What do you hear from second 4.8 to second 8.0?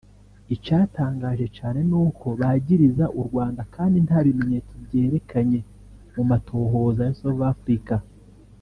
vyerekanye mu matohoza ya South Africa